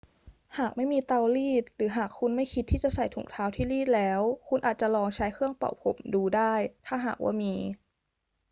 [0.57, 6.53] หากไม่มีเตารีด หรือหากคุณไม่คิดที่จะใส่ถุงเท้าที่รีดแล้ว คุณอาจจะลองใช้เครื่องเป่าผมดูได้
[6.85, 7.53] ถ้าหากว่ามี